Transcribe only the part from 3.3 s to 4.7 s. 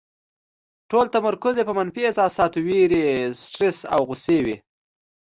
سټرس او غوسې وي.